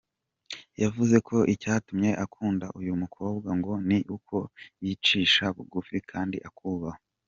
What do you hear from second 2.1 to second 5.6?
akunda uyu mukobwa ngo ni uko ‘yicisha